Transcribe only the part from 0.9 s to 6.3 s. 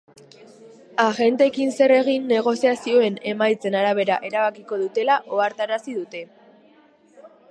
Agenteekin zer egin negoziazioen emaitzen arabera erabakiko dutela ohartarazi dute.